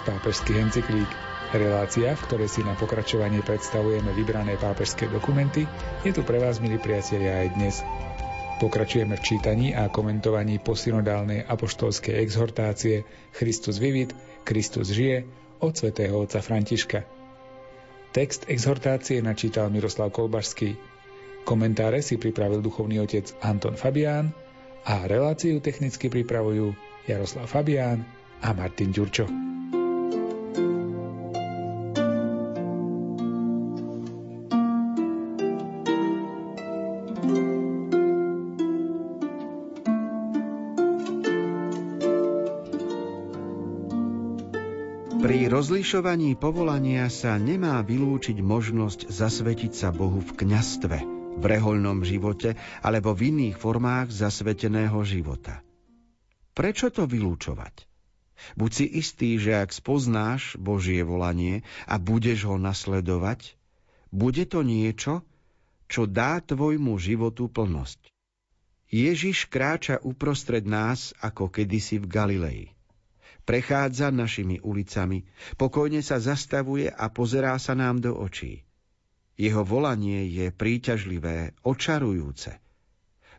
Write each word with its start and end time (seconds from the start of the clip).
z 0.00 0.08
pápežských 0.08 0.58
encyklík 0.64 1.10
Relácia, 1.52 2.16
v 2.16 2.24
ktorej 2.24 2.48
si 2.48 2.64
na 2.64 2.72
pokračovanie 2.72 3.44
predstavujeme 3.44 4.14
vybrané 4.16 4.56
pápežské 4.56 5.10
dokumenty, 5.12 5.68
je 6.06 6.14
tu 6.14 6.24
pre 6.24 6.40
vás, 6.40 6.62
milí 6.62 6.80
priatelia, 6.80 7.44
aj 7.44 7.48
dnes. 7.58 7.74
Pokračujeme 8.62 9.18
v 9.18 9.26
čítaní 9.26 9.68
a 9.76 9.90
komentovaní 9.92 10.62
posynodálnej 10.62 11.44
apoštolskej 11.44 12.16
exhortácie 12.22 13.02
Christus 13.34 13.82
vivit, 13.82 14.16
Kristus 14.46 14.94
žije 14.94 15.26
od 15.60 15.74
svätého 15.74 16.16
otca 16.16 16.40
Františka. 16.40 17.04
Text 18.14 18.46
exhortácie 18.48 19.20
načítal 19.20 19.68
Miroslav 19.68 20.14
Kolbašský. 20.16 20.78
Komentáre 21.44 22.00
si 22.00 22.16
pripravil 22.16 22.62
duchovný 22.62 23.02
otec 23.04 23.36
Anton 23.42 23.76
Fabián 23.76 24.32
a 24.86 25.04
reláciu 25.04 25.58
technicky 25.58 26.08
pripravujú 26.08 26.72
Jaroslav 27.10 27.50
Fabián 27.50 28.06
a 28.38 28.54
Martin 28.54 28.94
Ďurčo. 28.94 29.49
Rozlišovaní 45.70 46.34
povolania 46.34 47.06
sa 47.06 47.38
nemá 47.38 47.78
vylúčiť 47.86 48.42
možnosť 48.42 49.06
zasvetiť 49.06 49.70
sa 49.70 49.94
Bohu 49.94 50.18
v 50.18 50.34
kňastve, 50.34 50.98
v 51.38 51.44
rehoľnom 51.46 52.02
živote 52.02 52.58
alebo 52.82 53.14
v 53.14 53.30
iných 53.30 53.54
formách 53.54 54.10
zasveteného 54.10 54.98
života. 55.06 55.62
Prečo 56.58 56.90
to 56.90 57.06
vylúčovať? 57.06 57.86
Buď 58.58 58.70
si 58.74 58.86
istý, 58.98 59.38
že 59.38 59.62
ak 59.62 59.70
spoznáš 59.70 60.58
Božie 60.58 61.06
volanie 61.06 61.62
a 61.86 62.02
budeš 62.02 62.50
ho 62.50 62.58
nasledovať, 62.58 63.54
bude 64.10 64.50
to 64.50 64.66
niečo, 64.66 65.22
čo 65.86 66.10
dá 66.10 66.42
tvojmu 66.42 66.98
životu 66.98 67.46
plnosť. 67.46 68.10
Ježiš 68.90 69.46
kráča 69.46 70.02
uprostred 70.02 70.66
nás 70.66 71.14
ako 71.22 71.46
kedysi 71.46 72.02
v 72.02 72.10
Galilei. 72.10 72.79
Prechádza 73.44 74.12
našimi 74.12 74.60
ulicami, 74.60 75.24
pokojne 75.56 76.04
sa 76.04 76.20
zastavuje 76.20 76.86
a 76.92 77.08
pozerá 77.08 77.56
sa 77.56 77.72
nám 77.72 78.04
do 78.04 78.12
očí. 78.12 78.64
Jeho 79.40 79.64
volanie 79.64 80.28
je 80.28 80.52
príťažlivé, 80.52 81.56
očarujúce. 81.64 82.60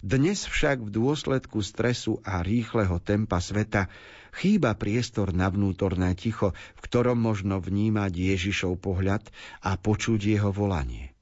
Dnes 0.02 0.50
však 0.50 0.82
v 0.82 0.90
dôsledku 0.90 1.62
stresu 1.62 2.18
a 2.26 2.42
rýchleho 2.42 2.98
tempa 2.98 3.38
sveta 3.38 3.86
chýba 4.34 4.74
priestor 4.74 5.30
na 5.30 5.46
vnútorné 5.46 6.18
ticho, 6.18 6.58
v 6.58 6.80
ktorom 6.82 7.22
možno 7.22 7.62
vnímať 7.62 8.10
Ježišov 8.10 8.82
pohľad 8.82 9.30
a 9.62 9.78
počuť 9.78 10.18
jeho 10.18 10.50
volanie. 10.50 11.14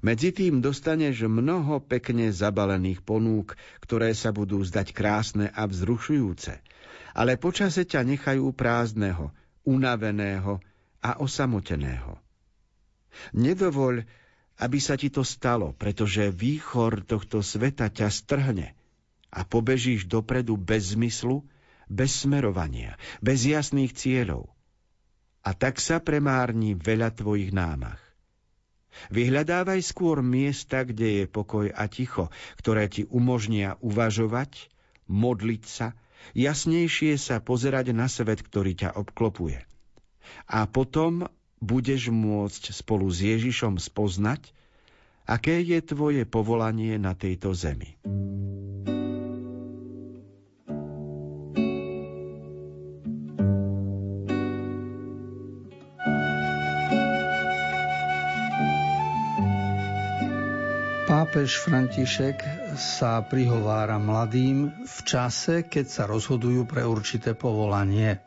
Medzi 0.00 0.32
tým 0.32 0.64
dostaneš 0.64 1.28
mnoho 1.28 1.84
pekne 1.84 2.32
zabalených 2.32 3.04
ponúk, 3.04 3.52
ktoré 3.84 4.16
sa 4.16 4.32
budú 4.32 4.64
zdať 4.64 4.96
krásne 4.96 5.52
a 5.52 5.68
vzrušujúce– 5.68 6.56
ale 7.18 7.34
počase 7.34 7.82
ťa 7.82 8.06
nechajú 8.06 8.54
prázdneho, 8.54 9.34
unaveného 9.66 10.62
a 11.02 11.18
osamoteného. 11.18 12.14
Nedovoľ, 13.34 14.06
aby 14.62 14.78
sa 14.78 14.94
ti 14.94 15.10
to 15.10 15.26
stalo, 15.26 15.74
pretože 15.74 16.30
výchor 16.30 17.02
tohto 17.02 17.42
sveta 17.42 17.90
ťa 17.90 18.06
strhne 18.14 18.78
a 19.34 19.42
pobežíš 19.42 20.06
dopredu 20.06 20.54
bez 20.54 20.94
zmyslu, 20.94 21.42
bez 21.90 22.22
smerovania, 22.22 22.94
bez 23.18 23.42
jasných 23.42 23.98
cieľov. 23.98 24.46
A 25.42 25.58
tak 25.58 25.82
sa 25.82 25.98
premárni 25.98 26.78
veľa 26.78 27.18
tvojich 27.18 27.50
námach. 27.50 27.98
Vyhľadávaj 29.10 29.78
skôr 29.82 30.22
miesta, 30.22 30.82
kde 30.82 31.22
je 31.22 31.24
pokoj 31.30 31.70
a 31.70 31.86
ticho, 31.86 32.30
ktoré 32.58 32.90
ti 32.90 33.06
umožnia 33.10 33.78
uvažovať, 33.78 34.70
modliť 35.06 35.62
sa, 35.66 35.94
jasnejšie 36.34 37.16
sa 37.16 37.40
pozerať 37.42 37.94
na 37.94 38.06
svet, 38.10 38.42
ktorý 38.42 38.74
ťa 38.74 38.90
obklopuje. 38.98 39.64
A 40.48 40.68
potom 40.68 41.26
budeš 41.58 42.12
môcť 42.12 42.70
spolu 42.70 43.08
s 43.08 43.24
Ježišom 43.24 43.80
spoznať, 43.80 44.52
aké 45.28 45.60
je 45.60 45.78
tvoje 45.82 46.22
povolanie 46.24 46.96
na 46.96 47.12
tejto 47.12 47.52
zemi. 47.52 47.98
Pápež 61.28 61.60
František 61.60 62.40
sa 62.80 63.20
prihovára 63.20 64.00
mladým 64.00 64.72
v 64.80 64.98
čase, 65.04 65.60
keď 65.68 65.84
sa 65.84 66.08
rozhodujú 66.08 66.64
pre 66.64 66.88
určité 66.88 67.36
povolanie. 67.36 68.24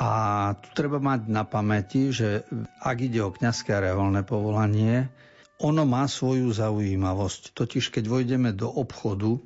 A 0.00 0.08
tu 0.56 0.72
treba 0.72 0.96
mať 1.04 1.28
na 1.28 1.44
pamäti, 1.44 2.08
že 2.08 2.48
ak 2.80 2.96
ide 2.96 3.20
o 3.20 3.28
kňazské 3.28 3.76
a 3.76 3.84
reholné 3.84 4.24
povolanie, 4.24 5.12
ono 5.60 5.84
má 5.84 6.08
svoju 6.08 6.48
zaujímavosť. 6.48 7.52
Totiž 7.52 7.92
keď 7.92 8.08
vojdeme 8.08 8.56
do 8.56 8.72
obchodu, 8.72 9.36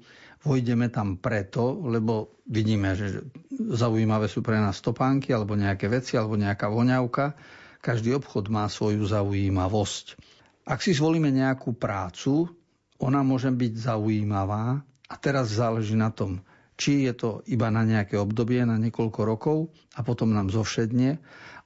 vojdeme 0.47 0.87
tam 0.87 1.19
preto, 1.19 1.75
lebo 1.91 2.39
vidíme, 2.47 2.95
že 2.95 3.27
zaujímavé 3.75 4.31
sú 4.31 4.39
pre 4.39 4.63
nás 4.63 4.79
topánky 4.79 5.35
alebo 5.35 5.59
nejaké 5.59 5.91
veci 5.91 6.15
alebo 6.15 6.39
nejaká 6.39 6.71
voňavka. 6.71 7.35
Každý 7.83 8.15
obchod 8.15 8.55
má 8.55 8.71
svoju 8.71 9.03
zaujímavosť. 9.03 10.15
Ak 10.63 10.79
si 10.79 10.95
zvolíme 10.95 11.35
nejakú 11.35 11.75
prácu, 11.75 12.55
ona 13.03 13.27
môže 13.27 13.51
byť 13.51 13.73
zaujímavá 13.75 14.83
a 15.11 15.15
teraz 15.19 15.55
záleží 15.55 15.99
na 15.99 16.15
tom, 16.15 16.43
či 16.75 17.07
je 17.07 17.15
to 17.15 17.31
iba 17.47 17.71
na 17.71 17.87
nejaké 17.87 18.19
obdobie, 18.19 18.63
na 18.67 18.79
niekoľko 18.79 19.21
rokov 19.23 19.59
a 19.95 20.03
potom 20.03 20.35
nám 20.35 20.51
zovšedne, 20.51 21.19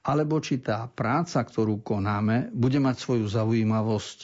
alebo 0.05 0.37
či 0.39 0.61
tá 0.61 0.85
práca, 0.89 1.41
ktorú 1.41 1.81
konáme, 1.81 2.53
bude 2.53 2.77
mať 2.77 2.95
svoju 2.97 3.25
zaujímavosť 3.27 4.19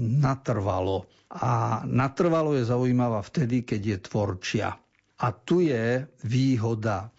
natrvalo. 0.00 1.06
A 1.34 1.82
natrvalo 1.86 2.54
je 2.54 2.66
zaujímavá 2.66 3.22
vtedy, 3.22 3.66
keď 3.66 3.80
je 3.82 3.98
tvorčia. 4.06 4.68
A 5.18 5.26
tu 5.30 5.62
je 5.62 6.06
výhoda 6.26 7.10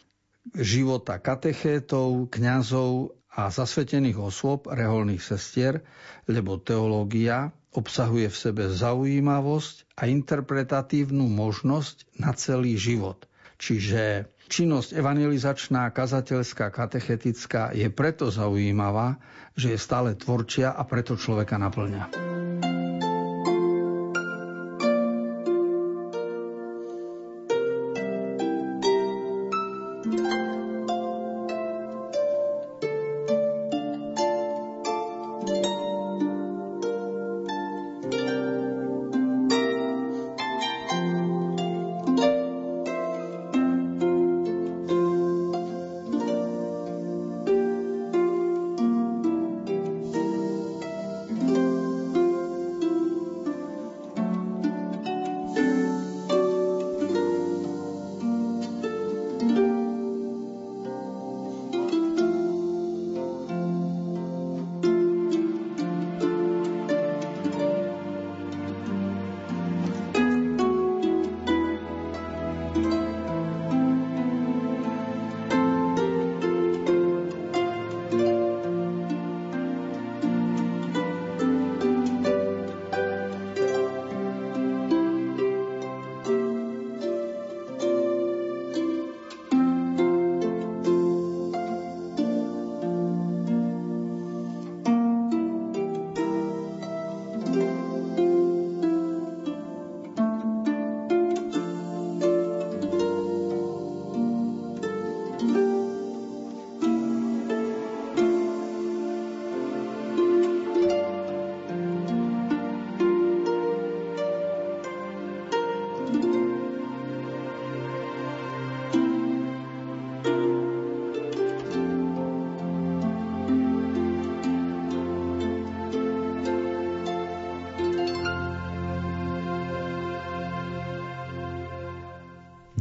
života 0.55 1.17
katechétov, 1.19 2.29
kňazov 2.31 3.15
a 3.35 3.51
zasvetených 3.51 4.19
osôb, 4.19 4.71
reholných 4.71 5.19
sestier, 5.19 5.83
lebo 6.29 6.59
teológia 6.59 7.51
obsahuje 7.75 8.31
v 8.31 8.37
sebe 8.37 8.63
zaujímavosť 8.71 9.99
a 9.99 10.07
interpretatívnu 10.07 11.27
možnosť 11.27 12.07
na 12.17 12.31
celý 12.31 12.79
život. 12.79 13.27
Čiže 13.55 14.27
činnosť 14.51 14.95
evangelizačná, 14.95 15.91
kazateľská, 15.91 16.71
katechetická 16.71 17.71
je 17.71 17.87
preto 17.91 18.27
zaujímavá, 18.31 19.19
že 19.55 19.75
je 19.75 19.79
stále 19.79 20.15
tvorčia 20.15 20.75
a 20.75 20.83
preto 20.83 21.15
človeka 21.15 21.55
naplňa. 21.55 22.34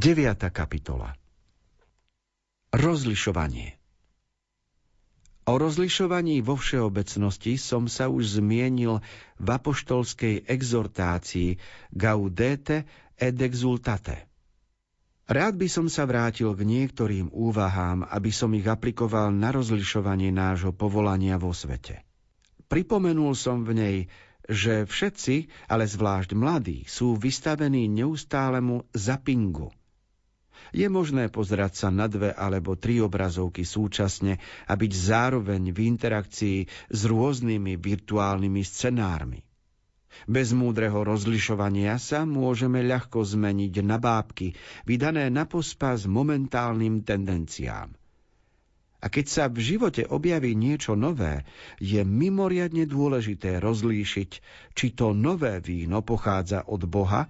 9. 0.04 0.36
kapitola 0.52 1.16
Rozlišovanie 2.76 3.72
O 5.48 5.56
rozlišovaní 5.56 6.44
vo 6.44 6.60
všeobecnosti 6.60 7.56
som 7.56 7.88
sa 7.88 8.12
už 8.12 8.36
zmienil 8.36 9.00
v 9.40 9.48
apoštolskej 9.48 10.44
exhortácii 10.44 11.56
Gaudete 11.88 12.84
et 13.16 13.32
exultate. 13.40 14.28
Rád 15.24 15.56
by 15.56 15.72
som 15.72 15.88
sa 15.88 16.04
vrátil 16.04 16.52
k 16.52 16.68
niektorým 16.68 17.32
úvahám, 17.32 18.04
aby 18.04 18.28
som 18.28 18.52
ich 18.52 18.68
aplikoval 18.68 19.32
na 19.32 19.56
rozlišovanie 19.56 20.28
nášho 20.28 20.76
povolania 20.76 21.40
vo 21.40 21.56
svete. 21.56 22.04
Pripomenul 22.68 23.32
som 23.32 23.64
v 23.64 23.72
nej, 23.72 23.96
že 24.52 24.84
všetci, 24.84 25.48
ale 25.72 25.88
zvlášť 25.88 26.36
mladí, 26.36 26.84
sú 26.84 27.16
vystavení 27.16 27.88
neustálemu 27.88 28.84
zapingu– 28.92 29.72
je 30.74 30.86
možné 30.90 31.30
pozerať 31.30 31.86
sa 31.86 31.88
na 31.90 32.10
dve 32.10 32.34
alebo 32.34 32.74
tri 32.74 32.98
obrazovky 32.98 33.62
súčasne 33.62 34.38
a 34.66 34.72
byť 34.74 34.92
zároveň 34.92 35.70
v 35.70 35.78
interakcii 35.90 36.58
s 36.90 37.00
rôznymi 37.06 37.78
virtuálnymi 37.78 38.62
scenármi. 38.62 39.40
Bez 40.30 40.54
múdreho 40.54 41.02
rozlišovania 41.02 41.98
sa 41.98 42.22
môžeme 42.22 42.86
ľahko 42.86 43.26
zmeniť 43.26 43.74
na 43.82 43.98
bábky, 43.98 44.54
vydané 44.86 45.26
na 45.28 45.42
pospas 45.44 46.06
momentálnym 46.06 47.02
tendenciám. 47.02 47.90
A 49.04 49.12
keď 49.12 49.26
sa 49.28 49.44
v 49.52 49.60
živote 49.60 50.08
objaví 50.08 50.56
niečo 50.56 50.96
nové, 50.96 51.44
je 51.76 52.00
mimoriadne 52.00 52.88
dôležité 52.88 53.60
rozlíšiť, 53.60 54.30
či 54.72 54.86
to 54.96 55.12
nové 55.12 55.60
víno 55.60 56.00
pochádza 56.00 56.64
od 56.64 56.88
Boha, 56.88 57.28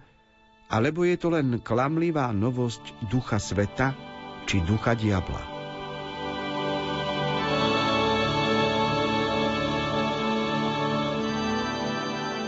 alebo 0.68 1.04
je 1.04 1.16
to 1.20 1.28
len 1.32 1.60
klamlivá 1.60 2.32
novosť 2.32 3.08
ducha 3.12 3.36
sveta 3.36 3.92
či 4.44 4.60
ducha 4.64 4.96
diabla. 4.96 5.54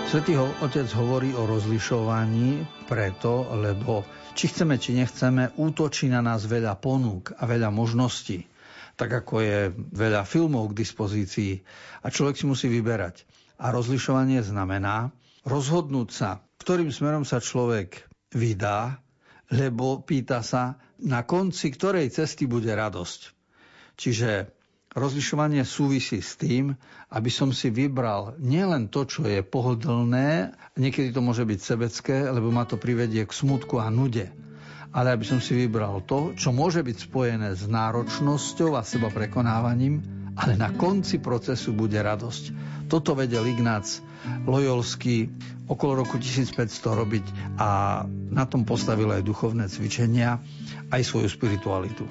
Svetý 0.06 0.38
Otec 0.38 0.86
hovorí 0.94 1.34
o 1.34 1.50
rozlišovaní 1.50 2.62
preto, 2.86 3.50
lebo 3.58 4.06
či 4.38 4.46
chceme, 4.46 4.78
či 4.78 4.94
nechceme, 4.94 5.58
útočí 5.58 6.06
na 6.06 6.22
nás 6.22 6.46
veľa 6.46 6.78
ponúk 6.78 7.34
a 7.34 7.42
veľa 7.42 7.74
možností. 7.74 8.46
Tak 8.94 9.26
ako 9.26 9.34
je 9.42 9.58
veľa 9.74 10.22
filmov 10.22 10.72
k 10.72 10.78
dispozícii 10.78 11.58
a 12.00 12.08
človek 12.08 12.38
si 12.38 12.46
musí 12.46 12.70
vyberať. 12.70 13.26
A 13.58 13.74
rozlišovanie 13.74 14.46
znamená 14.46 15.10
rozhodnúť 15.42 16.08
sa, 16.14 16.38
ktorým 16.62 16.94
smerom 16.94 17.26
sa 17.26 17.42
človek 17.42 18.05
vydá, 18.32 18.98
lebo 19.52 20.02
pýta 20.02 20.42
sa, 20.42 20.80
na 20.98 21.22
konci 21.22 21.70
ktorej 21.70 22.10
cesty 22.10 22.48
bude 22.50 22.72
radosť. 22.72 23.20
Čiže 23.96 24.50
rozlišovanie 24.96 25.60
súvisí 25.62 26.24
s 26.24 26.40
tým, 26.40 26.72
aby 27.12 27.28
som 27.28 27.52
si 27.52 27.68
vybral 27.68 28.34
nielen 28.40 28.88
to, 28.88 29.04
čo 29.04 29.28
je 29.28 29.44
pohodlné, 29.44 30.56
niekedy 30.80 31.12
to 31.12 31.20
môže 31.20 31.44
byť 31.44 31.60
sebecké, 31.60 32.16
lebo 32.32 32.48
ma 32.48 32.64
to 32.64 32.80
privedie 32.80 33.22
k 33.28 33.32
smutku 33.32 33.76
a 33.76 33.92
nude, 33.92 34.32
ale 34.96 35.12
aby 35.12 35.24
som 35.28 35.38
si 35.38 35.52
vybral 35.52 36.00
to, 36.08 36.32
čo 36.32 36.48
môže 36.50 36.80
byť 36.80 36.96
spojené 36.96 37.52
s 37.52 37.68
náročnosťou 37.68 38.72
a 38.74 38.82
seba 38.82 39.12
prekonávaním, 39.12 40.00
ale 40.36 40.54
na 40.54 40.70
konci 40.72 41.18
procesu 41.18 41.72
bude 41.72 41.96
radosť. 41.96 42.44
Toto 42.86 43.16
vedel 43.16 43.48
Ignác 43.48 44.04
Lojolský 44.46 45.32
okolo 45.66 46.06
roku 46.06 46.22
1500 46.22 46.70
robiť 47.02 47.24
a 47.58 48.02
na 48.30 48.44
tom 48.46 48.62
postavil 48.62 49.10
aj 49.10 49.26
duchovné 49.26 49.66
cvičenia, 49.66 50.38
aj 50.94 51.02
svoju 51.02 51.26
spiritualitu. 51.26 52.06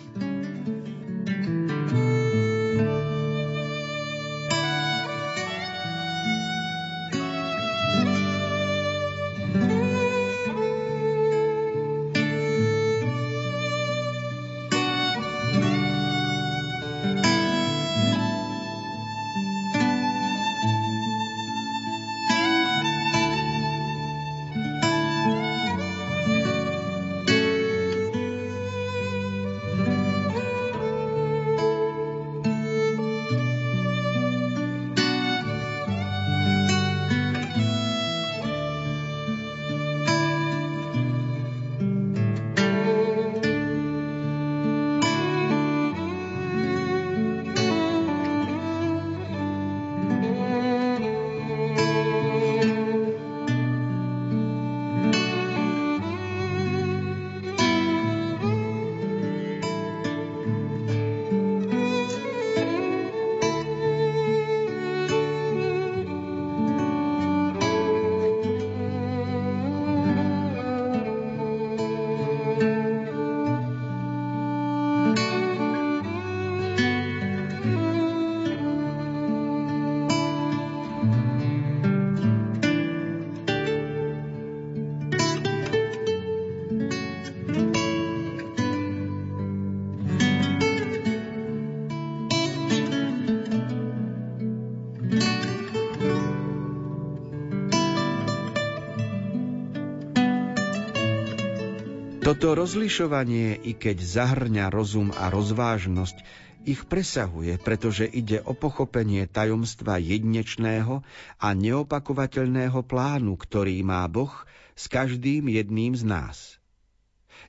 Toto 102.25 102.58
rozlišovanie, 102.58 103.53
i 103.53 103.77
keď 103.77 104.01
zahrňa 104.01 104.74
rozum 104.74 105.13
a 105.13 105.29
rozvážnosť, 105.29 106.25
ich 106.65 106.82
presahuje, 106.89 107.62
pretože 107.62 108.10
ide 108.10 108.41
o 108.41 108.58
pochopenie 108.58 109.29
tajomstva 109.29 110.01
jednečného 110.01 111.05
a 111.38 111.48
neopakovateľného 111.53 112.82
plánu, 112.82 113.38
ktorý 113.38 113.77
má 113.86 114.01
Boh 114.10 114.34
s 114.74 114.89
každým 114.89 115.53
jedným 115.53 115.94
z 115.94 116.01
nás. 116.01 116.38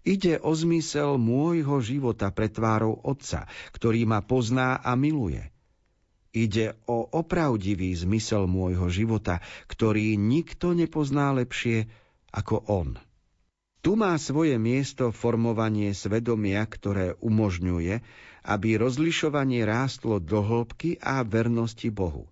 Ide 0.05 0.45
o 0.45 0.53
zmysel 0.53 1.17
môjho 1.17 1.81
života 1.81 2.29
pre 2.29 2.53
tvárou 2.53 3.01
Otca, 3.01 3.49
ktorý 3.73 4.05
ma 4.05 4.21
pozná 4.21 4.77
a 4.77 4.93
miluje. 4.93 5.49
Ide 6.37 6.77
o 6.85 7.01
opravdivý 7.17 7.97
zmysel 7.97 8.45
môjho 8.45 8.93
života, 8.93 9.41
ktorý 9.73 10.21
nikto 10.21 10.77
nepozná 10.77 11.33
lepšie 11.33 11.89
ako 12.29 12.61
On. 12.69 13.01
Tu 13.87 13.95
má 13.95 14.19
svoje 14.19 14.59
miesto 14.59 15.15
formovanie 15.15 15.95
svedomia, 15.95 16.67
ktoré 16.67 17.15
umožňuje, 17.23 18.03
aby 18.43 18.69
rozlišovanie 18.83 19.63
rástlo 19.63 20.19
do 20.19 20.43
hĺbky 20.43 20.99
a 20.99 21.23
vernosti 21.23 21.87
Bohu. 21.95 22.27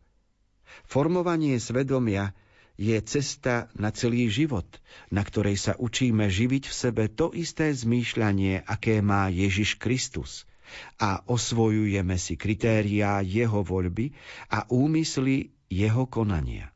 Formovanie 0.82 1.54
svedomia 1.62 2.34
je 2.74 2.98
cesta 3.06 3.70
na 3.78 3.94
celý 3.94 4.26
život, 4.34 4.66
na 5.14 5.22
ktorej 5.22 5.54
sa 5.54 5.78
učíme 5.78 6.26
živiť 6.26 6.66
v 6.66 6.74
sebe 6.74 7.06
to 7.06 7.30
isté 7.30 7.70
zmýšľanie, 7.70 8.66
aké 8.66 8.98
má 8.98 9.30
Ježiš 9.30 9.78
Kristus 9.78 10.50
a 10.98 11.22
osvojujeme 11.22 12.18
si 12.18 12.34
kritériá 12.34 13.22
jeho 13.22 13.62
voľby 13.62 14.10
a 14.50 14.66
úmysly 14.74 15.54
jeho 15.70 16.10
konania. 16.10 16.73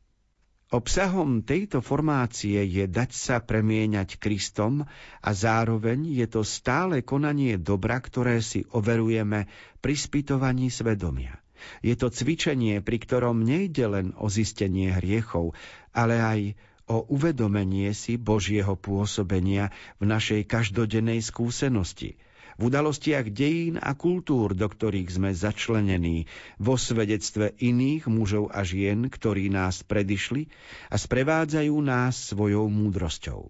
Obsahom 0.69 1.41
tejto 1.41 1.81
formácie 1.81 2.61
je 2.61 2.85
dať 2.85 3.09
sa 3.09 3.41
premieňať 3.41 4.21
Kristom 4.21 4.85
a 5.17 5.29
zároveň 5.33 6.13
je 6.13 6.29
to 6.29 6.45
stále 6.45 7.01
konanie 7.01 7.57
dobra, 7.57 7.97
ktoré 7.97 8.37
si 8.37 8.69
overujeme 8.69 9.49
pri 9.81 9.97
spytovaní 9.97 10.69
svedomia. 10.69 11.41
Je 11.81 11.97
to 11.97 12.13
cvičenie, 12.13 12.85
pri 12.85 13.01
ktorom 13.01 13.41
nejde 13.41 13.89
len 13.89 14.07
o 14.13 14.29
zistenie 14.29 14.93
hriechov, 14.93 15.57
ale 15.89 16.21
aj 16.21 16.39
o 16.85 17.01
uvedomenie 17.17 17.89
si 17.97 18.21
Božieho 18.21 18.77
pôsobenia 18.77 19.73
v 19.97 20.05
našej 20.05 20.45
každodennej 20.45 21.25
skúsenosti, 21.25 22.21
v 22.59 22.67
udalostiach 22.67 23.31
dejín 23.31 23.79
a 23.79 23.95
kultúr, 23.95 24.51
do 24.51 24.67
ktorých 24.67 25.07
sme 25.07 25.31
začlenení, 25.31 26.27
vo 26.59 26.75
svedectve 26.75 27.55
iných 27.55 28.11
mužov 28.11 28.51
a 28.51 28.67
žien, 28.67 29.07
ktorí 29.07 29.47
nás 29.47 29.79
predišli 29.87 30.51
a 30.91 30.99
sprevádzajú 30.99 31.75
nás 31.79 32.35
svojou 32.35 32.67
múdrosťou. 32.67 33.47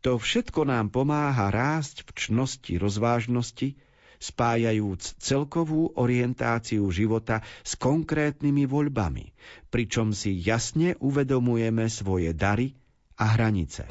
To 0.00 0.16
všetko 0.16 0.70
nám 0.70 0.94
pomáha 0.94 1.50
rásť 1.50 2.06
v 2.06 2.10
čnosti 2.14 2.72
rozvážnosti, 2.78 3.74
spájajúc 4.20 5.16
celkovú 5.18 5.96
orientáciu 5.96 6.86
života 6.94 7.42
s 7.66 7.74
konkrétnymi 7.74 8.70
voľbami, 8.70 9.32
pričom 9.72 10.14
si 10.14 10.38
jasne 10.40 10.94
uvedomujeme 11.00 11.88
svoje 11.88 12.36
dary 12.36 12.76
a 13.16 13.34
hranice. 13.34 13.88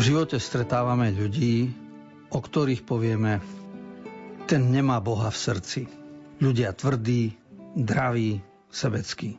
V 0.00 0.16
živote 0.16 0.40
stretávame 0.40 1.12
ľudí, 1.12 1.76
o 2.32 2.40
ktorých 2.40 2.88
povieme, 2.88 3.36
ten 4.48 4.72
nemá 4.72 4.96
Boha 4.96 5.28
v 5.28 5.36
srdci. 5.36 5.92
Ľudia 6.40 6.72
tvrdí, 6.72 7.36
draví, 7.76 8.40
sebeckí. 8.72 9.36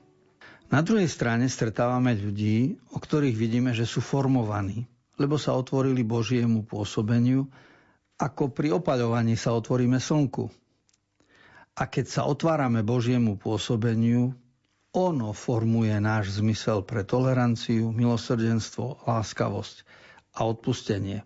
Na 0.70 0.86
druhej 0.86 1.10
strane 1.10 1.50
stretávame 1.50 2.14
ľudí, 2.14 2.78
o 2.94 3.02
ktorých 3.02 3.34
vidíme, 3.34 3.74
že 3.74 3.90
sú 3.90 4.06
formovaní, 4.06 4.86
lebo 5.18 5.42
sa 5.42 5.58
otvorili 5.58 6.06
Božiemu 6.06 6.62
pôsobeniu, 6.62 7.50
ako 8.22 8.54
pri 8.54 8.78
opaľovaní 8.78 9.34
sa 9.34 9.58
otvoríme 9.58 9.98
slnku. 9.98 10.46
A 11.74 11.90
keď 11.90 12.06
sa 12.06 12.22
otvárame 12.30 12.86
Božiemu 12.86 13.34
pôsobeniu, 13.34 14.38
ono 14.94 15.34
formuje 15.34 15.98
náš 15.98 16.38
zmysel 16.38 16.86
pre 16.86 17.02
toleranciu, 17.02 17.90
milosrdenstvo, 17.90 19.10
láskavosť 19.10 20.02
a 20.36 20.48
odpustenie. 20.48 21.24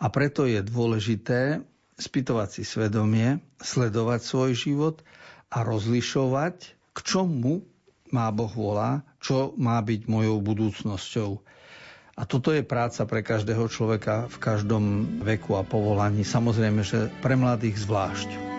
A 0.00 0.06
preto 0.08 0.48
je 0.48 0.64
dôležité 0.64 1.60
spýtovať 2.00 2.60
si 2.60 2.62
svedomie, 2.64 3.44
sledovať 3.60 4.20
svoj 4.24 4.50
život 4.56 4.96
a 5.52 5.60
rozlišovať, 5.60 6.56
k 6.96 6.98
čomu 7.04 7.60
má 8.10 8.32
Boh 8.32 8.50
volá, 8.50 9.04
čo 9.20 9.52
má 9.60 9.78
byť 9.78 10.08
mojou 10.08 10.40
budúcnosťou. 10.40 11.30
A 12.16 12.22
toto 12.28 12.52
je 12.52 12.64
práca 12.64 13.04
pre 13.06 13.20
každého 13.20 13.64
človeka 13.68 14.28
v 14.28 14.36
každom 14.40 14.84
veku 15.24 15.56
a 15.56 15.62
povolaní. 15.64 16.24
Samozrejme, 16.26 16.82
že 16.84 17.08
pre 17.24 17.36
mladých 17.36 17.80
zvlášť. 17.80 18.49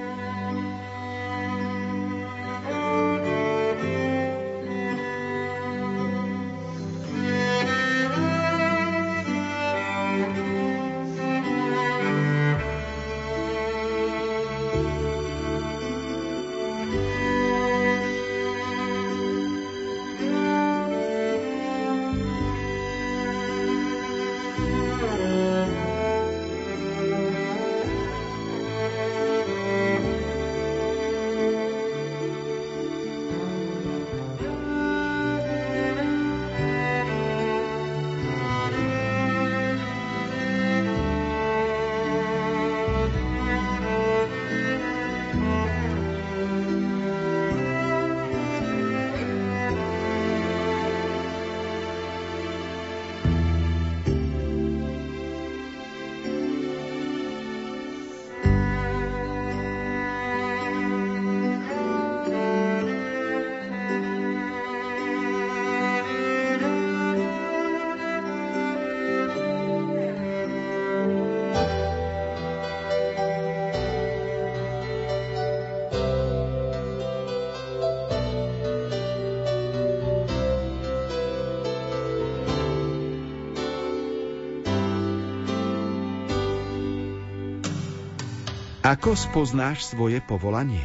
Ako 88.81 89.13
spoznáš 89.13 89.93
svoje 89.93 90.25
povolanie? 90.25 90.81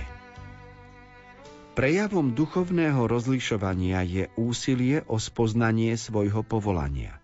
Prejavom 1.72 2.36
duchovného 2.36 3.08
rozlišovania 3.08 4.04
je 4.04 4.28
úsilie 4.36 5.00
o 5.08 5.16
spoznanie 5.16 5.96
svojho 5.96 6.44
povolania. 6.44 7.16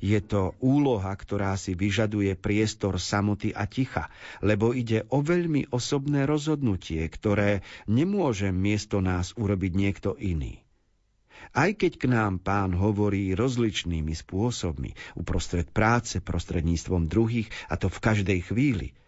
Je 0.00 0.16
to 0.24 0.56
úloha, 0.64 1.12
ktorá 1.12 1.60
si 1.60 1.76
vyžaduje 1.76 2.40
priestor 2.40 2.96
samoty 2.96 3.52
a 3.52 3.68
ticha, 3.68 4.08
lebo 4.40 4.72
ide 4.72 5.04
o 5.12 5.20
veľmi 5.20 5.68
osobné 5.68 6.24
rozhodnutie, 6.24 7.04
ktoré 7.12 7.60
nemôže 7.84 8.48
miesto 8.56 9.04
nás 9.04 9.36
urobiť 9.36 9.72
niekto 9.76 10.16
iný. 10.16 10.64
Aj 11.52 11.68
keď 11.76 11.92
k 12.00 12.04
nám 12.08 12.40
pán 12.40 12.72
hovorí 12.72 13.36
rozličnými 13.36 14.16
spôsobmi, 14.16 15.20
uprostred 15.20 15.68
práce, 15.68 16.24
prostredníctvom 16.24 17.12
druhých, 17.12 17.52
a 17.68 17.76
to 17.76 17.92
v 17.92 18.00
každej 18.00 18.40
chvíli– 18.40 18.88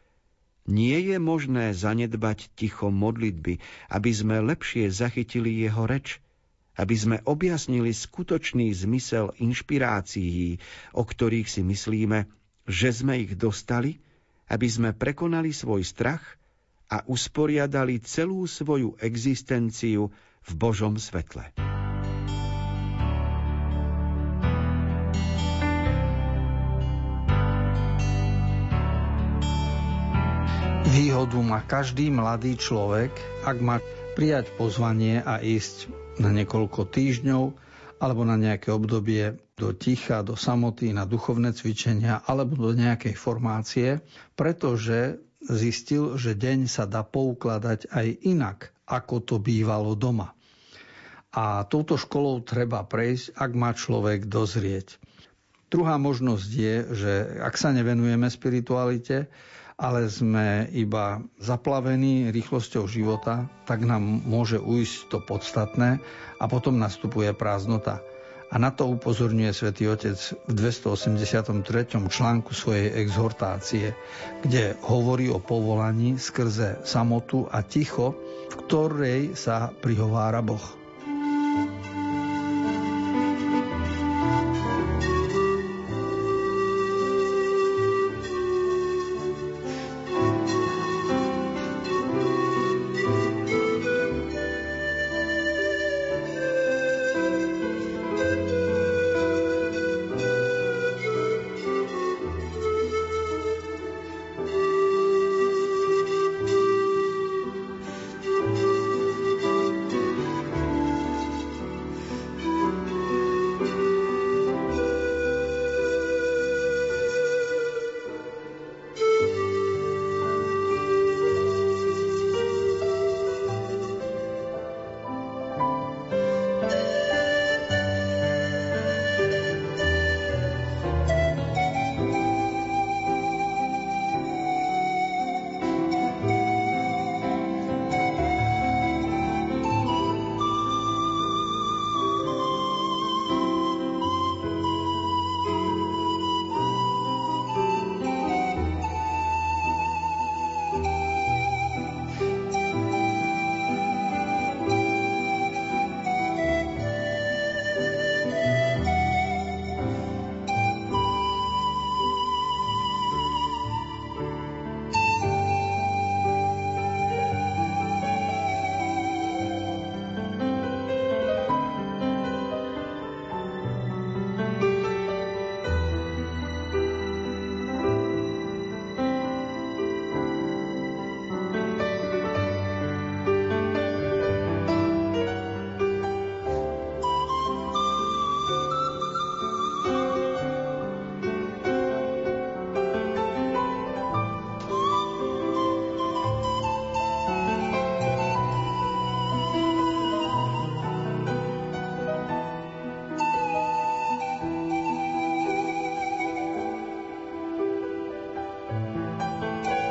nie 0.68 1.00
je 1.08 1.16
možné 1.16 1.72
zanedbať 1.72 2.52
ticho 2.52 2.92
modlitby, 2.92 3.58
aby 3.88 4.10
sme 4.12 4.44
lepšie 4.44 4.92
zachytili 4.92 5.64
jeho 5.64 5.88
reč, 5.88 6.20
aby 6.78 6.94
sme 6.94 7.16
objasnili 7.25 7.90
skutočný 7.90 8.70
zmysel 8.70 9.34
inšpirácií, 9.40 10.60
o 10.94 11.02
ktorých 11.02 11.48
si 11.48 11.66
myslíme, 11.66 12.28
že 12.68 12.92
sme 12.92 13.25
ich 13.25 13.34
dostali, 13.34 13.98
aby 14.52 14.68
sme 14.68 14.94
prekonali 14.94 15.50
svoj 15.50 15.82
strach 15.82 16.22
a 16.92 17.02
usporiadali 17.08 18.00
celú 18.04 18.44
svoju 18.44 18.94
existenciu 19.00 20.12
v 20.44 20.52
Božom 20.54 20.96
svetle. 21.00 21.77
Výhodu 30.88 31.37
má 31.45 31.61
každý 31.61 32.09
mladý 32.09 32.57
človek, 32.57 33.12
ak 33.45 33.61
má 33.61 33.76
prijať 34.16 34.49
pozvanie 34.57 35.21
a 35.21 35.37
ísť 35.37 35.92
na 36.16 36.33
niekoľko 36.33 36.88
týždňov 36.88 37.45
alebo 38.00 38.25
na 38.25 38.40
nejaké 38.40 38.73
obdobie 38.73 39.37
do 39.61 39.76
ticha, 39.76 40.25
do 40.25 40.33
samoty, 40.33 40.97
na 40.97 41.04
duchovné 41.04 41.52
cvičenia 41.52 42.25
alebo 42.25 42.57
do 42.57 42.73
nejakej 42.73 43.12
formácie, 43.21 44.00
pretože 44.33 45.21
zistil, 45.45 46.16
že 46.16 46.33
deň 46.33 46.64
sa 46.73 46.88
dá 46.88 47.04
poukladať 47.04 47.92
aj 47.92 48.07
inak, 48.25 48.73
ako 48.88 49.21
to 49.21 49.37
bývalo 49.37 49.92
doma. 49.92 50.33
A 51.37 51.68
touto 51.68 52.00
školou 52.00 52.40
treba 52.40 52.80
prejsť, 52.80 53.37
ak 53.37 53.50
má 53.52 53.76
človek 53.76 54.25
dozrieť. 54.25 54.97
Druhá 55.68 56.00
možnosť 56.00 56.49
je, 56.49 56.76
že 56.97 57.12
ak 57.45 57.61
sa 57.61 57.76
nevenujeme 57.76 58.25
spiritualite, 58.33 59.28
ale 59.78 60.11
sme 60.11 60.66
iba 60.75 61.23
zaplavení 61.38 62.35
rýchlosťou 62.35 62.90
života, 62.90 63.47
tak 63.62 63.87
nám 63.87 64.02
môže 64.02 64.58
ujsť 64.58 64.97
to 65.06 65.18
podstatné 65.23 66.02
a 66.42 66.44
potom 66.50 66.82
nastupuje 66.82 67.30
prázdnota. 67.30 68.02
A 68.49 68.56
na 68.56 68.75
to 68.75 68.90
upozorňuje 68.90 69.52
svätý 69.54 69.87
Otec 69.87 70.18
v 70.49 70.52
283. 70.56 71.62
článku 72.11 72.50
svojej 72.56 72.97
exhortácie, 72.97 73.94
kde 74.42 74.75
hovorí 74.82 75.30
o 75.30 75.38
povolaní 75.38 76.18
skrze 76.18 76.82
samotu 76.82 77.47
a 77.47 77.62
ticho, 77.62 78.16
v 78.50 78.54
ktorej 78.66 79.20
sa 79.38 79.70
prihovára 79.70 80.42
Boh. 80.42 80.64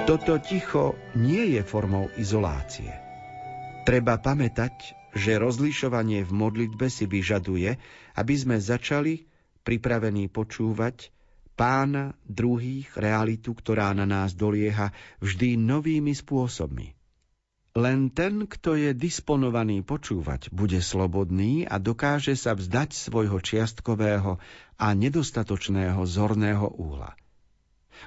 Toto 0.07 0.39
ticho 0.39 0.95
nie 1.19 1.59
je 1.59 1.67
formou 1.67 2.07
izolácie. 2.15 2.87
Treba 3.83 4.15
pamätať, 4.15 4.95
že 5.11 5.35
rozlišovanie 5.35 6.23
v 6.23 6.31
modlitbe 6.31 6.87
si 6.87 7.03
vyžaduje, 7.03 7.75
aby 8.15 8.33
sme 8.39 8.55
začali 8.55 9.27
pripravení 9.67 10.31
počúvať 10.31 11.11
pána 11.59 12.15
druhých 12.23 12.87
realitu, 12.95 13.51
ktorá 13.51 13.91
na 13.91 14.07
nás 14.07 14.31
dolieha 14.31 14.95
vždy 15.19 15.59
novými 15.59 16.15
spôsobmi. 16.15 16.95
Len 17.75 18.07
ten, 18.07 18.47
kto 18.47 18.79
je 18.79 18.95
disponovaný 18.95 19.83
počúvať, 19.83 20.55
bude 20.55 20.79
slobodný 20.79 21.67
a 21.67 21.83
dokáže 21.83 22.39
sa 22.39 22.55
vzdať 22.55 22.95
svojho 22.95 23.43
čiastkového 23.43 24.39
a 24.79 24.87
nedostatočného 24.95 25.99
zorného 26.07 26.71
úhla– 26.79 27.11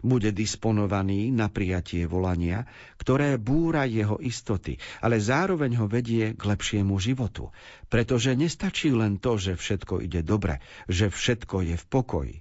bude 0.02 0.30
disponovaný 0.30 1.34
na 1.34 1.50
prijatie 1.50 2.06
volania, 2.06 2.66
ktoré 2.96 3.36
búra 3.36 3.84
jeho 3.86 4.16
istoty, 4.22 4.78
ale 5.02 5.18
zároveň 5.18 5.80
ho 5.80 5.86
vedie 5.90 6.32
k 6.34 6.42
lepšiemu 6.42 6.96
životu, 7.02 7.50
pretože 7.90 8.34
nestačí 8.38 8.94
len 8.94 9.18
to, 9.18 9.36
že 9.36 9.58
všetko 9.58 10.04
ide 10.04 10.22
dobre, 10.22 10.62
že 10.86 11.10
všetko 11.10 11.66
je 11.66 11.76
v 11.76 11.86
pokoji. 11.90 12.36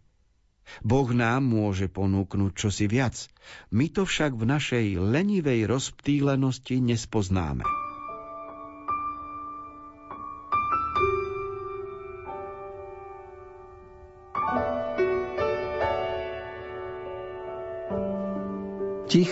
Boh 0.85 1.09
nám 1.09 1.49
môže 1.49 1.89
ponúknuť 1.89 2.51
čosi 2.53 2.85
viac. 2.85 3.17
My 3.73 3.89
to 3.89 4.05
však 4.05 4.37
v 4.37 4.45
našej 4.45 4.85
lenivej 5.01 5.65
rozptýlenosti 5.65 6.77
nespoznáme. 6.77 7.88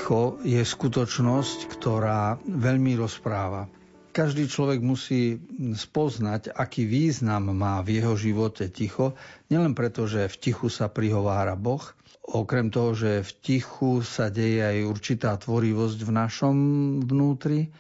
Ticho 0.08 0.40
je 0.40 0.64
skutočnosť, 0.64 1.68
ktorá 1.68 2.40
veľmi 2.48 2.96
rozpráva. 2.96 3.68
Každý 4.16 4.48
človek 4.48 4.80
musí 4.80 5.36
spoznať, 5.76 6.56
aký 6.56 6.88
význam 6.88 7.52
má 7.52 7.84
v 7.84 8.00
jeho 8.00 8.16
živote 8.16 8.72
ticho, 8.72 9.20
nielen 9.52 9.76
preto, 9.76 10.08
že 10.08 10.32
v 10.32 10.40
tichu 10.40 10.72
sa 10.72 10.88
prihovára 10.88 11.60
Boh, 11.60 11.84
okrem 12.24 12.72
toho, 12.72 12.96
že 12.96 13.20
v 13.20 13.32
tichu 13.44 14.00
sa 14.00 14.32
deje 14.32 14.64
aj 14.64 14.88
určitá 14.88 15.36
tvorivosť 15.36 16.00
v 16.00 16.12
našom 16.16 16.56
vnútri 17.04 17.76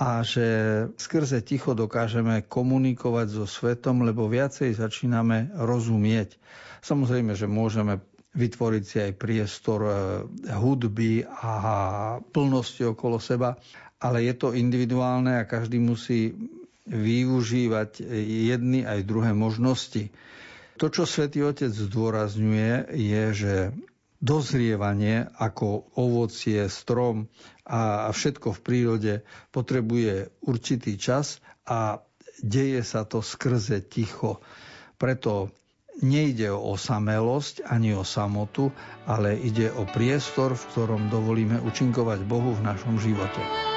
a 0.00 0.24
že 0.24 0.48
skrze 0.96 1.44
ticho 1.44 1.76
dokážeme 1.76 2.48
komunikovať 2.48 3.36
so 3.36 3.44
svetom, 3.44 4.00
lebo 4.00 4.32
viacej 4.32 4.80
začíname 4.80 5.52
rozumieť. 5.52 6.40
Samozrejme, 6.80 7.36
že 7.36 7.44
môžeme 7.44 8.00
vytvoriť 8.36 8.84
si 8.84 8.96
aj 9.00 9.12
priestor 9.16 9.80
e, 9.82 9.92
hudby 10.52 11.24
a 11.24 11.52
plnosti 12.20 12.84
okolo 12.84 13.16
seba, 13.16 13.56
ale 13.98 14.28
je 14.28 14.34
to 14.36 14.52
individuálne 14.52 15.40
a 15.40 15.48
každý 15.48 15.80
musí 15.80 16.36
využívať 16.86 17.98
jedny 18.46 18.86
aj 18.86 19.02
druhé 19.02 19.34
možnosti. 19.34 20.12
To, 20.76 20.86
čo 20.92 21.08
svätý 21.08 21.40
Otec 21.42 21.72
zdôrazňuje, 21.72 22.92
je, 22.92 23.24
že 23.32 23.54
dozrievanie 24.20 25.28
ako 25.36 25.88
ovocie, 25.96 26.68
strom 26.68 27.28
a 27.64 28.12
všetko 28.12 28.52
v 28.56 28.60
prírode 28.60 29.14
potrebuje 29.52 30.28
určitý 30.44 30.96
čas 31.00 31.40
a 31.64 32.00
deje 32.40 32.84
sa 32.84 33.08
to 33.08 33.24
skrze 33.24 33.88
ticho. 33.88 34.40
Preto 34.96 35.52
nejde 36.00 36.52
o 36.52 36.76
osamelosť 36.76 37.64
ani 37.68 37.96
o 37.96 38.04
samotu, 38.04 38.72
ale 39.08 39.36
ide 39.36 39.72
o 39.72 39.84
priestor, 39.88 40.56
v 40.56 40.66
ktorom 40.74 41.02
dovolíme 41.08 41.60
učinkovať 41.62 42.24
Bohu 42.24 42.52
v 42.56 42.64
našom 42.64 43.00
živote. 43.00 43.75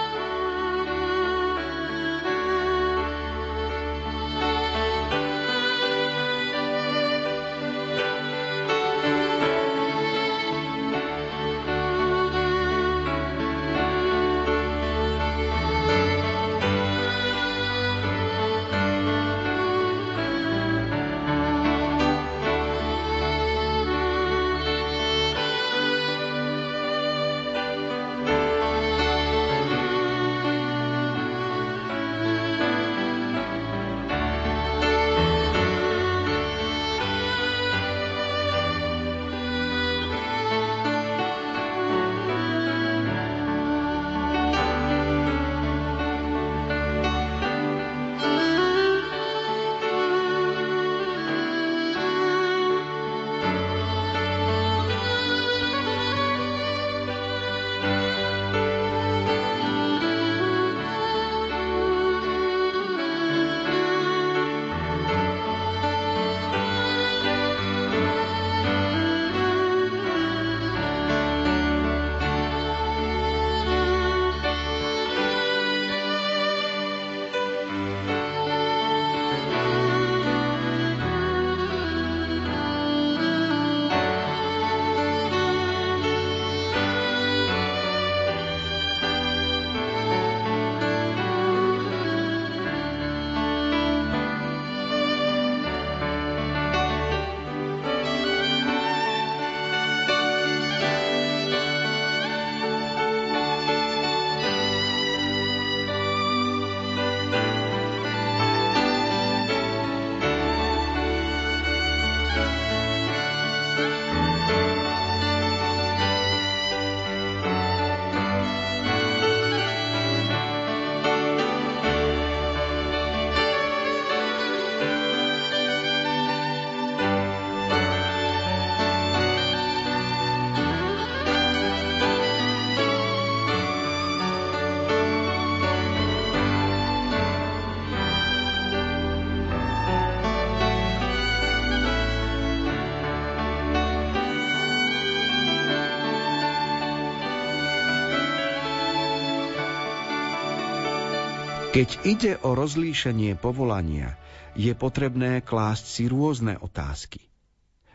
Keď 151.70 151.90
ide 152.02 152.34
o 152.42 152.58
rozlíšenie 152.58 153.38
povolania, 153.38 154.18
je 154.58 154.74
potrebné 154.74 155.46
klásť 155.46 155.86
si 155.86 156.04
rôzne 156.10 156.58
otázky. 156.58 157.22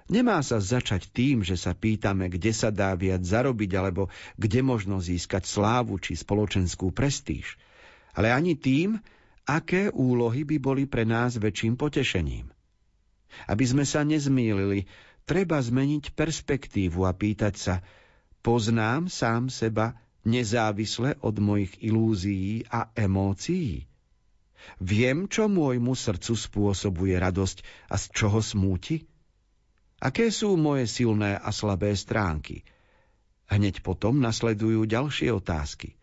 Nemá 0.06 0.38
sa 0.46 0.62
začať 0.62 1.10
tým, 1.10 1.42
že 1.42 1.58
sa 1.58 1.74
pýtame, 1.74 2.30
kde 2.30 2.54
sa 2.54 2.70
dá 2.70 2.94
viac 2.94 3.26
zarobiť 3.26 3.70
alebo 3.74 4.14
kde 4.38 4.62
možno 4.62 5.02
získať 5.02 5.50
slávu 5.50 5.98
či 5.98 6.14
spoločenskú 6.14 6.94
prestíž, 6.94 7.58
ale 8.14 8.30
ani 8.30 8.54
tým, 8.54 9.02
aké 9.42 9.90
úlohy 9.90 10.46
by 10.46 10.56
boli 10.62 10.86
pre 10.86 11.02
nás 11.02 11.34
väčším 11.34 11.74
potešením. 11.74 12.54
Aby 13.50 13.64
sme 13.66 13.82
sa 13.82 14.06
nezmýlili, 14.06 14.86
treba 15.26 15.58
zmeniť 15.58 16.14
perspektívu 16.14 17.02
a 17.02 17.10
pýtať 17.10 17.54
sa, 17.58 17.74
poznám 18.38 19.10
sám 19.10 19.50
seba 19.50 19.98
nezávisle 20.24 21.20
od 21.20 21.36
mojich 21.40 21.80
ilúzií 21.84 22.64
a 22.68 22.90
emócií? 22.92 23.84
Viem, 24.80 25.28
čo 25.28 25.46
môjmu 25.46 25.92
srdcu 25.92 26.34
spôsobuje 26.34 27.14
radosť 27.20 27.88
a 27.92 28.00
z 28.00 28.04
čoho 28.16 28.40
smúti? 28.40 29.04
Aké 30.00 30.32
sú 30.32 30.56
moje 30.56 30.88
silné 30.88 31.36
a 31.36 31.48
slabé 31.52 31.92
stránky? 31.96 32.64
Hneď 33.48 33.84
potom 33.84 34.20
nasledujú 34.20 34.88
ďalšie 34.88 35.28
otázky. 35.32 35.96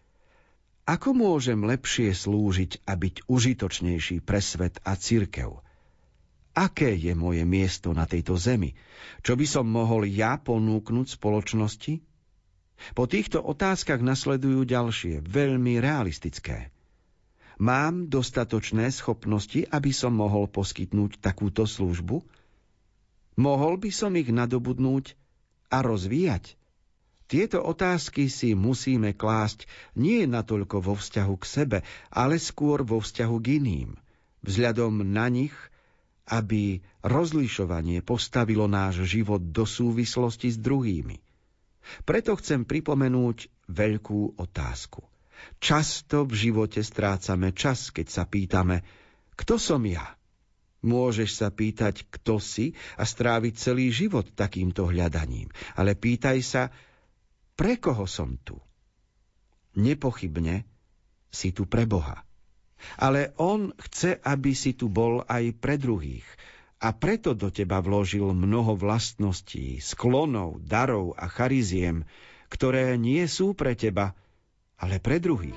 Ako 0.85 1.13
môžem 1.13 1.61
lepšie 1.61 2.13
slúžiť 2.13 2.85
a 2.89 2.97
byť 2.97 3.29
užitočnejší 3.29 4.25
pre 4.25 4.41
svet 4.41 4.81
a 4.81 4.97
cirkev? 4.97 5.61
Aké 6.51 6.97
je 6.97 7.13
moje 7.15 7.47
miesto 7.47 7.95
na 7.95 8.03
tejto 8.03 8.35
zemi? 8.35 8.75
Čo 9.23 9.39
by 9.39 9.45
som 9.47 9.65
mohol 9.69 10.03
ja 10.09 10.35
ponúknuť 10.35 11.15
spoločnosti? 11.15 12.10
Po 12.97 13.05
týchto 13.05 13.39
otázkach 13.39 14.01
nasledujú 14.01 14.65
ďalšie, 14.65 15.21
veľmi 15.25 15.77
realistické. 15.77 16.73
Mám 17.61 18.09
dostatočné 18.09 18.89
schopnosti, 18.89 19.69
aby 19.69 19.93
som 19.93 20.17
mohol 20.17 20.49
poskytnúť 20.49 21.21
takúto 21.21 21.69
službu? 21.69 22.25
Mohol 23.37 23.77
by 23.77 23.91
som 23.93 24.17
ich 24.17 24.33
nadobudnúť 24.33 25.13
a 25.69 25.85
rozvíjať? 25.85 26.57
Tieto 27.31 27.63
otázky 27.63 28.27
si 28.27 28.57
musíme 28.57 29.15
klásť 29.15 29.63
nie 29.95 30.27
natoľko 30.27 30.83
vo 30.83 30.93
vzťahu 30.99 31.35
k 31.39 31.45
sebe, 31.47 31.77
ale 32.11 32.35
skôr 32.41 32.83
vo 32.83 32.99
vzťahu 32.99 33.37
k 33.39 33.61
iným. 33.61 33.89
Vzhľadom 34.43 35.05
na 35.05 35.31
nich, 35.31 35.55
aby 36.27 36.83
rozlišovanie 37.05 38.03
postavilo 38.03 38.67
náš 38.67 39.07
život 39.07 39.39
do 39.39 39.63
súvislosti 39.63 40.51
s 40.51 40.57
druhými. 40.59 41.23
Preto 42.05 42.37
chcem 42.37 42.63
pripomenúť 42.63 43.69
veľkú 43.69 44.37
otázku. 44.37 45.01
Často 45.57 46.23
v 46.25 46.33
živote 46.37 46.85
strácame 46.85 47.51
čas, 47.53 47.89
keď 47.89 48.07
sa 48.07 48.23
pýtame, 48.29 48.85
kto 49.33 49.57
som 49.57 49.81
ja? 49.85 50.17
Môžeš 50.81 51.37
sa 51.37 51.53
pýtať, 51.53 52.09
kto 52.09 52.41
si 52.41 52.73
a 52.97 53.05
stráviť 53.05 53.53
celý 53.57 53.93
život 53.93 54.25
takýmto 54.33 54.89
hľadaním. 54.89 55.49
Ale 55.77 55.93
pýtaj 55.93 56.37
sa, 56.41 56.63
pre 57.53 57.77
koho 57.77 58.09
som 58.09 58.37
tu? 58.41 58.57
Nepochybne 59.77 60.65
si 61.29 61.53
tu 61.53 61.69
pre 61.69 61.85
Boha. 61.85 62.25
Ale 62.97 63.37
On 63.37 63.69
chce, 63.77 64.17
aby 64.25 64.57
si 64.57 64.73
tu 64.73 64.89
bol 64.89 65.21
aj 65.29 65.53
pre 65.61 65.77
druhých. 65.77 66.25
A 66.81 66.97
preto 66.97 67.37
do 67.37 67.53
teba 67.53 67.77
vložil 67.77 68.33
mnoho 68.33 68.73
vlastností, 68.73 69.77
sklonov, 69.77 70.65
darov 70.65 71.13
a 71.13 71.29
chariziem, 71.29 72.09
ktoré 72.49 72.97
nie 72.97 73.21
sú 73.29 73.53
pre 73.53 73.77
teba, 73.77 74.17
ale 74.81 74.97
pre 74.97 75.21
druhých. 75.21 75.55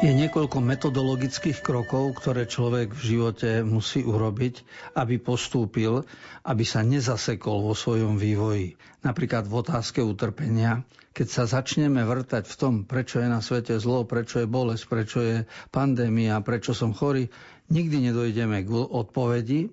Je 0.00 0.16
niekoľko 0.16 0.64
metodologických 0.64 1.60
krokov, 1.60 2.16
ktoré 2.16 2.48
človek 2.48 2.96
v 2.96 3.02
živote 3.04 3.60
musí 3.60 4.00
urobiť, 4.00 4.64
aby 4.96 5.20
postúpil, 5.20 6.08
aby 6.40 6.64
sa 6.64 6.80
nezasekol 6.80 7.60
vo 7.60 7.76
svojom 7.76 8.16
vývoji. 8.16 8.80
Napríklad 9.04 9.44
v 9.44 9.60
otázke 9.60 10.00
utrpenia. 10.00 10.88
Keď 11.12 11.26
sa 11.28 11.44
začneme 11.44 12.00
vrtať 12.00 12.48
v 12.48 12.56
tom, 12.56 12.74
prečo 12.88 13.20
je 13.20 13.28
na 13.28 13.44
svete 13.44 13.76
zlo, 13.76 14.08
prečo 14.08 14.40
je 14.40 14.48
bolesť, 14.48 14.84
prečo 14.88 15.20
je 15.20 15.36
pandémia, 15.68 16.40
prečo 16.40 16.72
som 16.72 16.96
chorý, 16.96 17.28
nikdy 17.68 18.08
nedojdeme 18.08 18.64
k 18.64 18.72
odpovedi. 18.72 19.68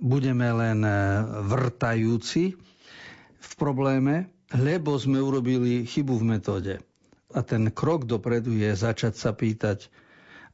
Budeme 0.00 0.56
len 0.56 0.80
vrtajúci 1.52 2.56
v 3.36 3.50
probléme, 3.60 4.32
lebo 4.56 4.96
sme 4.96 5.20
urobili 5.20 5.84
chybu 5.84 6.16
v 6.16 6.24
metóde 6.24 6.74
a 7.36 7.44
ten 7.44 7.68
krok 7.68 8.08
dopredu 8.08 8.56
je 8.56 8.72
začať 8.72 9.14
sa 9.20 9.36
pýtať, 9.36 9.92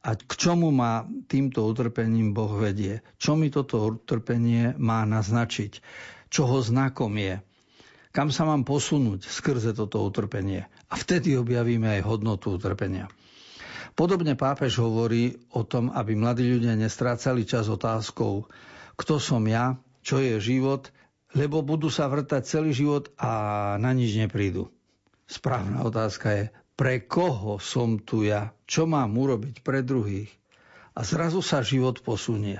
a 0.03 0.18
k 0.18 0.33
čomu 0.35 0.75
ma 0.75 1.07
týmto 1.31 1.62
utrpením 1.62 2.35
Boh 2.35 2.51
vedie? 2.59 3.07
Čo 3.23 3.38
mi 3.38 3.55
toto 3.55 3.87
utrpenie 3.87 4.75
má 4.75 5.07
naznačiť? 5.07 5.79
Čoho 6.27 6.59
znakom 6.59 7.14
je? 7.14 7.38
Kam 8.11 8.35
sa 8.35 8.42
mám 8.42 8.66
posunúť 8.66 9.31
skrze 9.31 9.79
toto 9.79 10.03
utrpenie? 10.03 10.66
A 10.90 10.99
vtedy 10.99 11.38
objavíme 11.38 11.87
aj 11.87 12.03
hodnotu 12.03 12.59
utrpenia. 12.59 13.07
Podobne 13.95 14.35
pápež 14.35 14.83
hovorí 14.83 15.38
o 15.55 15.62
tom, 15.62 15.95
aby 15.95 16.18
mladí 16.18 16.51
ľudia 16.51 16.75
nestrácali 16.75 17.47
čas 17.47 17.71
otázkou, 17.71 18.51
kto 18.99 19.23
som 19.23 19.47
ja, 19.47 19.79
čo 20.03 20.18
je 20.18 20.42
život, 20.42 20.90
lebo 21.38 21.62
budú 21.62 21.88
sa 21.88 22.11
vrtať 22.11 22.42
celý 22.42 22.75
život 22.75 23.09
a 23.23 23.31
na 23.79 23.95
nič 23.95 24.18
neprídu. 24.18 24.68
Správna 25.31 25.87
otázka 25.87 26.29
je, 26.35 26.45
pre 26.83 26.99
koho 27.07 27.62
som 27.62 27.95
tu 28.03 28.27
ja, 28.27 28.51
čo 28.66 28.90
mám 28.90 29.14
urobiť 29.14 29.62
pre 29.62 29.87
druhých. 29.87 30.27
A 30.99 31.07
zrazu 31.07 31.38
sa 31.38 31.62
život 31.62 32.03
posunie. 32.03 32.59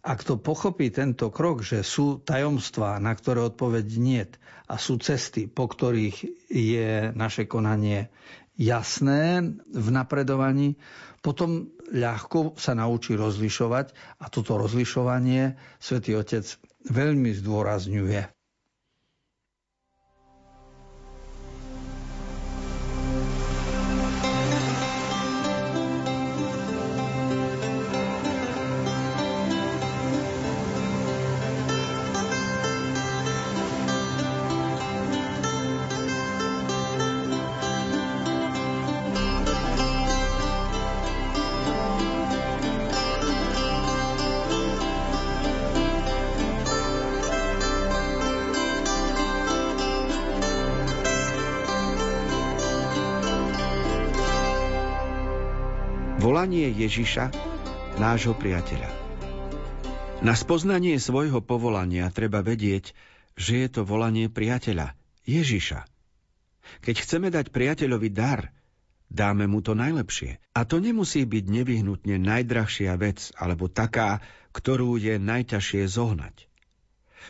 Ak 0.00 0.24
to 0.24 0.40
pochopí 0.40 0.88
tento 0.88 1.28
krok, 1.28 1.60
že 1.60 1.84
sú 1.84 2.24
tajomstvá, 2.24 2.96
na 3.04 3.12
ktoré 3.12 3.44
odpoveď 3.44 3.86
niet 4.00 4.40
a 4.64 4.80
sú 4.80 4.96
cesty, 4.96 5.44
po 5.44 5.68
ktorých 5.68 6.48
je 6.48 7.12
naše 7.12 7.44
konanie 7.44 8.08
jasné 8.56 9.44
v 9.68 9.88
napredovaní, 9.92 10.80
potom 11.20 11.68
ľahko 11.92 12.56
sa 12.56 12.72
naučí 12.72 13.12
rozlišovať 13.12 13.92
a 14.24 14.32
toto 14.32 14.56
rozlišovanie 14.56 15.60
svätý 15.76 16.16
Otec 16.16 16.48
veľmi 16.88 17.36
zdôrazňuje. 17.36 18.39
Volanie 56.40 56.72
Ježiša, 56.72 57.36
nášho 58.00 58.32
priateľa. 58.32 58.88
Na 60.24 60.32
spoznanie 60.32 60.96
svojho 60.96 61.44
povolania 61.44 62.08
treba 62.08 62.40
vedieť, 62.40 62.96
že 63.36 63.60
je 63.60 63.68
to 63.68 63.84
volanie 63.84 64.32
priateľa, 64.32 64.96
Ježiša. 65.28 65.84
Keď 66.80 66.94
chceme 66.96 67.28
dať 67.28 67.52
priateľovi 67.52 68.08
dar, 68.08 68.56
dáme 69.12 69.52
mu 69.52 69.60
to 69.60 69.76
najlepšie. 69.76 70.40
A 70.56 70.64
to 70.64 70.80
nemusí 70.80 71.28
byť 71.28 71.44
nevyhnutne 71.44 72.16
najdrahšia 72.16 72.96
vec, 72.96 73.36
alebo 73.36 73.68
taká, 73.68 74.24
ktorú 74.56 74.96
je 74.96 75.20
najťažšie 75.20 75.92
zohnať. 75.92 76.48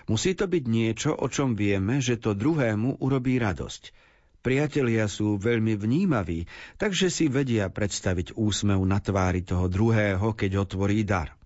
Musí 0.06 0.38
to 0.38 0.46
byť 0.46 0.64
niečo, 0.70 1.18
o 1.18 1.26
čom 1.26 1.58
vieme, 1.58 1.98
že 1.98 2.14
to 2.14 2.38
druhému 2.38 3.02
urobí 3.02 3.42
radosť– 3.42 3.90
Priatelia 4.40 5.05
sú 5.05 5.37
veľmi 5.37 5.76
vnímaví, 5.76 6.48
takže 6.81 7.12
si 7.12 7.29
vedia 7.29 7.68
predstaviť 7.68 8.40
úsmev 8.40 8.81
na 8.88 8.96
tvári 8.96 9.44
toho 9.44 9.68
druhého, 9.68 10.33
keď 10.33 10.64
otvorí 10.64 11.05
dar. 11.05 11.37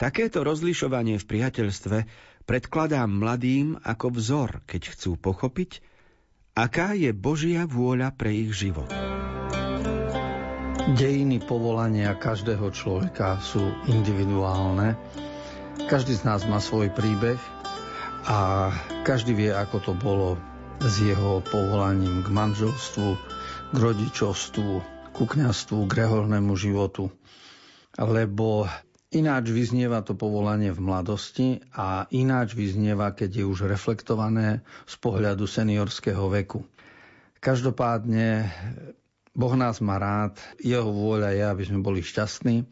Takéto 0.00 0.40
rozlišovanie 0.40 1.20
v 1.20 1.28
priateľstve 1.28 1.98
predkladám 2.48 3.12
mladým 3.12 3.76
ako 3.84 4.16
vzor, 4.16 4.64
keď 4.64 4.96
chcú 4.96 5.20
pochopiť, 5.20 5.84
aká 6.56 6.96
je 6.96 7.12
Božia 7.12 7.68
vôľa 7.68 8.16
pre 8.16 8.32
ich 8.32 8.56
život. 8.56 8.88
Dejiny 10.96 11.44
povolania 11.44 12.16
každého 12.16 12.72
človeka 12.72 13.36
sú 13.44 13.60
individuálne. 13.84 14.96
Každý 15.92 16.16
z 16.16 16.24
nás 16.24 16.48
má 16.48 16.56
svoj 16.56 16.88
príbeh 16.88 17.36
a 18.24 18.72
každý 19.04 19.36
vie, 19.36 19.52
ako 19.52 19.76
to 19.84 19.92
bolo 19.92 20.40
s 20.80 20.96
jeho 21.04 21.44
povolaním 21.44 22.24
k 22.24 22.32
manželstvu, 22.32 23.08
k 23.68 23.76
rodičovstvu, 23.76 24.72
ku 25.12 25.24
kniastvu, 25.28 25.84
k 25.84 25.92
reholnému 25.92 26.56
životu. 26.56 27.12
Lebo 28.00 28.64
ináč 29.12 29.52
vyznieva 29.52 30.00
to 30.00 30.16
povolanie 30.16 30.72
v 30.72 30.80
mladosti 30.80 31.60
a 31.76 32.08
ináč 32.08 32.56
vyznieva, 32.56 33.12
keď 33.12 33.44
je 33.44 33.44
už 33.44 33.68
reflektované 33.68 34.64
z 34.88 34.94
pohľadu 34.96 35.44
seniorského 35.44 36.32
veku. 36.32 36.64
Každopádne 37.44 38.48
Boh 39.36 39.54
nás 39.60 39.84
má 39.84 40.00
rád, 40.00 40.40
jeho 40.64 40.88
vôľa 40.88 41.36
je, 41.36 41.44
aby 41.44 41.62
sme 41.68 41.84
boli 41.84 42.00
šťastní 42.00 42.64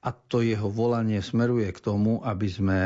a 0.00 0.16
to 0.16 0.40
jeho 0.40 0.72
volanie 0.72 1.20
smeruje 1.20 1.68
k 1.76 1.80
tomu, 1.92 2.24
aby 2.24 2.48
sme 2.48 2.80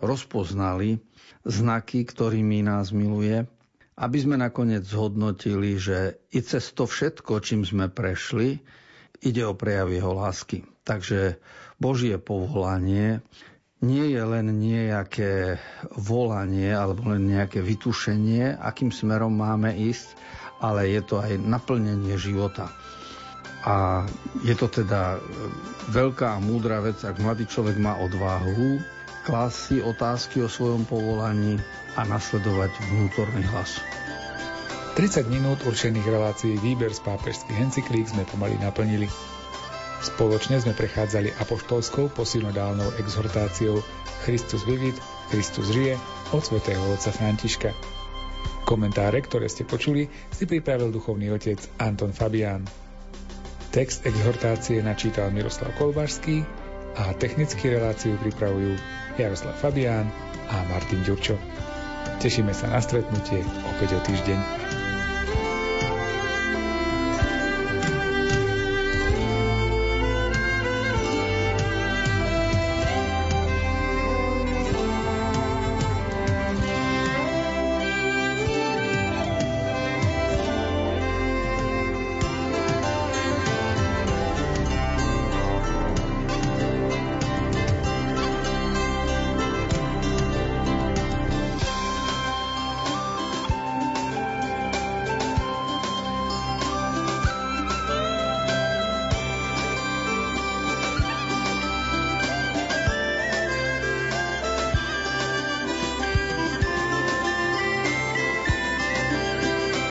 rozpoznali 0.00 0.96
znaky, 1.44 2.08
ktorými 2.08 2.64
nás 2.64 2.88
miluje, 2.88 3.44
aby 3.96 4.18
sme 4.18 4.40
nakoniec 4.40 4.88
zhodnotili, 4.88 5.76
že 5.76 6.22
i 6.32 6.40
cez 6.40 6.72
to 6.72 6.88
všetko, 6.88 7.44
čím 7.44 7.68
sme 7.68 7.92
prešli, 7.92 8.64
ide 9.20 9.42
o 9.44 9.52
prejav 9.52 9.92
jeho 9.92 10.12
lásky. 10.16 10.64
Takže 10.82 11.38
Božie 11.78 12.16
povolanie 12.18 13.20
nie 13.82 14.14
je 14.14 14.22
len 14.22 14.46
nejaké 14.62 15.58
volanie 15.98 16.70
alebo 16.70 17.10
len 17.10 17.26
nejaké 17.26 17.60
vytušenie, 17.60 18.56
akým 18.58 18.94
smerom 18.94 19.34
máme 19.34 19.74
ísť, 19.74 20.14
ale 20.62 20.86
je 20.94 21.02
to 21.02 21.18
aj 21.18 21.34
naplnenie 21.42 22.14
života. 22.14 22.70
A 23.62 24.06
je 24.42 24.54
to 24.58 24.66
teda 24.70 25.22
veľká 25.90 26.38
a 26.38 26.42
múdra 26.42 26.82
vec, 26.82 26.98
ak 27.02 27.18
mladý 27.22 27.46
človek 27.46 27.78
má 27.78 27.98
odvahu 27.98 28.82
klásť 29.22 29.56
si 29.56 29.76
otázky 29.78 30.42
o 30.42 30.50
svojom 30.50 30.82
povolaní 30.86 31.62
a 31.94 32.02
nasledovať 32.02 32.74
vnútorný 32.90 33.46
hlas. 33.54 33.78
30 34.92 35.24
minút 35.32 35.64
určených 35.64 36.04
relácií 36.04 36.54
výber 36.60 36.92
z 36.92 37.00
pápežských 37.00 37.58
encyklík 37.64 38.12
sme 38.12 38.28
pomaly 38.28 38.60
naplnili. 38.60 39.08
Spoločne 40.02 40.58
sme 40.60 40.76
prechádzali 40.76 41.32
apoštolskou 41.38 42.10
posynodálnou 42.12 42.98
exhortáciou 43.00 43.80
Christus 44.26 44.66
vivit, 44.66 44.98
Kristus 45.30 45.70
žije 45.72 45.96
od 46.34 46.42
svätého 46.44 46.82
otca 46.92 47.14
Františka. 47.14 47.70
Komentáre, 48.68 49.22
ktoré 49.24 49.48
ste 49.48 49.64
počuli, 49.64 50.10
si 50.28 50.44
pripravil 50.44 50.92
duchovný 50.92 51.32
otec 51.32 51.58
Anton 51.80 52.12
Fabián. 52.12 52.66
Text 53.72 54.04
exhortácie 54.04 54.84
načítal 54.84 55.32
Miroslav 55.32 55.72
Kolbašský 55.80 56.44
a 57.00 57.16
technický 57.16 57.72
reláciu 57.72 58.20
pripravujú 58.20 58.76
Jaroslav 59.16 59.56
Fabián 59.56 60.08
a 60.48 60.64
Martin 60.68 61.02
Ďurčo. 61.04 61.36
Tešíme 62.18 62.54
sa 62.54 62.70
na 62.70 62.80
stretnutie 62.80 63.42
opäť 63.66 63.96
o 63.96 64.00
týždeň. 64.06 64.81